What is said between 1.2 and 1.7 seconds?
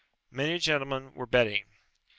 betting.